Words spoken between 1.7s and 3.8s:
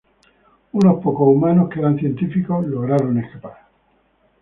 eran científicos, lograron escapar.